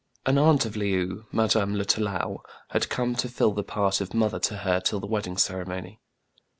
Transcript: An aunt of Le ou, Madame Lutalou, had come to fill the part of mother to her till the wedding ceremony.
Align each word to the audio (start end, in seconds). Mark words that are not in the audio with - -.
An 0.25 0.39
aunt 0.39 0.65
of 0.65 0.75
Le 0.75 0.85
ou, 0.97 1.25
Madame 1.31 1.75
Lutalou, 1.75 2.39
had 2.71 2.89
come 2.89 3.13
to 3.17 3.29
fill 3.29 3.51
the 3.51 3.63
part 3.63 4.01
of 4.01 4.15
mother 4.15 4.39
to 4.39 4.57
her 4.65 4.79
till 4.79 4.99
the 4.99 5.05
wedding 5.05 5.37
ceremony. 5.37 5.99